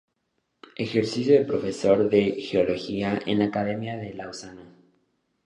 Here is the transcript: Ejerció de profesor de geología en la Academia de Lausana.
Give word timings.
Ejerció 0.77 1.23
de 1.31 1.45
profesor 1.45 2.09
de 2.09 2.31
geología 2.41 3.21
en 3.27 3.37
la 3.37 3.45
Academia 3.45 3.97
de 3.97 4.15
Lausana. 4.15 4.63